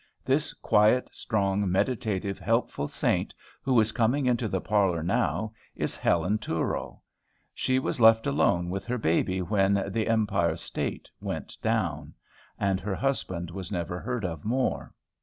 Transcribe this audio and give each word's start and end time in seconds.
This 0.25 0.55
quiet, 0.55 1.09
strong, 1.11 1.71
meditative, 1.71 2.39
helpful 2.39 2.87
saint, 2.87 3.35
who 3.61 3.79
is 3.79 3.91
coming 3.91 4.25
into 4.25 4.47
the 4.47 4.59
parlor 4.59 5.03
now, 5.03 5.53
is 5.75 5.95
Helen 5.95 6.39
Touro. 6.39 7.01
She 7.53 7.77
was 7.77 8.01
left 8.01 8.25
alone 8.25 8.71
with 8.71 8.87
her 8.87 8.97
baby 8.97 9.43
when 9.43 9.75
"The 9.93 10.07
Empire 10.07 10.55
State" 10.55 11.11
went 11.21 11.55
down; 11.61 12.15
and 12.57 12.79
her 12.79 12.95
husband 12.95 13.51
was 13.51 13.71
never 13.71 13.99
heard 13.99 14.25
of 14.25 14.43
more. 14.43 14.91